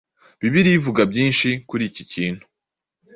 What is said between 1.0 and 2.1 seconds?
byinshi kuri iki